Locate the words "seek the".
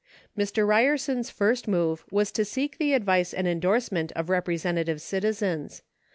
2.43-2.93